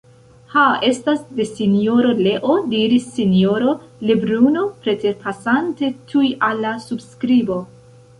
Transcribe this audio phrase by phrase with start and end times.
[0.51, 0.61] Ha!
[0.85, 3.73] estas de Sinjoro Leo, diris Sinjoro
[4.11, 7.59] Lebruno preterpasante tuj al la subskribo.